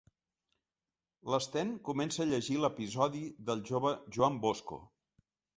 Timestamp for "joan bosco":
4.17-4.85